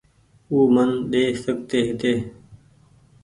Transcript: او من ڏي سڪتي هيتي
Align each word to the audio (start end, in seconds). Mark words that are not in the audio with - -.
او 0.49 0.57
من 0.73 0.89
ڏي 1.11 1.23
سڪتي 1.43 1.79
هيتي 1.87 2.13